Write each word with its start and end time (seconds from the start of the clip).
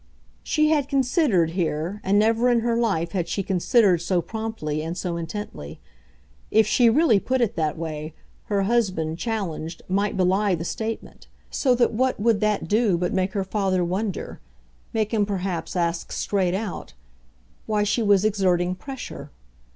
She 0.41 0.69
had 0.71 0.89
considered 0.89 1.51
here, 1.51 2.01
and 2.03 2.17
never 2.17 2.49
in 2.49 2.61
her 2.61 2.75
life 2.75 3.11
had 3.11 3.27
she 3.29 3.43
considered 3.43 4.01
so 4.01 4.19
promptly 4.19 4.81
and 4.81 4.97
so 4.97 5.15
intently. 5.15 5.79
If 6.49 6.65
she 6.65 6.89
really 6.89 7.19
put 7.19 7.39
it 7.39 7.55
that 7.55 7.77
way, 7.77 8.15
her 8.45 8.63
husband, 8.63 9.19
challenged, 9.19 9.83
might 9.87 10.17
belie 10.17 10.55
the 10.55 10.65
statement; 10.65 11.27
so 11.51 11.75
that 11.75 11.93
what 11.93 12.19
would 12.19 12.39
that 12.39 12.67
do 12.67 12.97
but 12.97 13.13
make 13.13 13.33
her 13.33 13.43
father 13.43 13.85
wonder, 13.85 14.39
make 14.91 15.13
him 15.13 15.23
perhaps 15.23 15.75
ask 15.75 16.11
straight 16.11 16.55
out, 16.55 16.95
why 17.67 17.83
she 17.83 18.01
was 18.01 18.25
exerting 18.25 18.73
pressure? 18.73 19.29